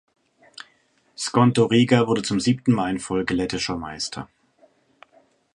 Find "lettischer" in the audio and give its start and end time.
3.35-3.77